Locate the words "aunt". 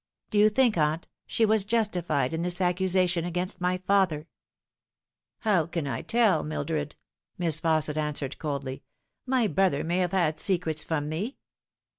0.79-1.07